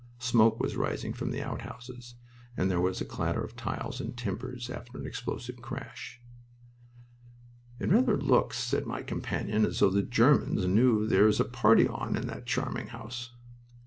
Smoke 0.17 0.59
was 0.59 0.75
rising 0.75 1.13
from 1.13 1.29
the 1.29 1.43
outhouses, 1.43 2.15
and 2.57 2.71
there 2.71 2.81
was 2.81 3.01
a 3.01 3.05
clatter 3.05 3.43
of 3.43 3.55
tiles 3.55 4.01
and 4.01 4.17
timbers, 4.17 4.67
after 4.67 4.97
an 4.97 5.05
explosive 5.05 5.61
crash. 5.61 6.19
"It 7.79 7.89
rather 7.89 8.17
looks," 8.19 8.57
said 8.57 8.87
my 8.87 9.03
companion, 9.03 9.63
"as 9.63 9.77
though 9.79 9.91
the 9.91 10.01
Germans 10.01 10.65
knew 10.65 11.05
there 11.05 11.27
is 11.27 11.39
a 11.39 11.45
party 11.45 11.87
on 11.87 12.17
in 12.17 12.25
that 12.25 12.47
charming 12.47 12.87
house." 12.87 13.33